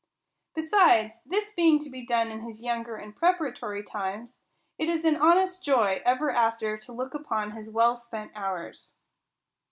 Besides, 0.55 1.19
this 1.27 1.53
being 1.53 1.77
to 1.77 1.87
be 1.87 2.01
done 2.03 2.31
in 2.31 2.39
his 2.41 2.59
younger 2.63 2.95
and 2.95 3.15
preparatory 3.15 3.83
times, 3.83 4.39
it 4.79 4.89
is 4.89 5.05
an 5.05 5.15
honest 5.15 5.63
joy 5.63 6.01
ever 6.03 6.31
after 6.31 6.75
to 6.75 6.91
look 6.91 7.13
upon 7.13 7.51
his 7.51 7.69
well 7.69 7.95
spent 7.95 8.31
hours. 8.33 8.93